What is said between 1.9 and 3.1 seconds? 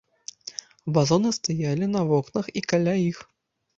на вокнах і каля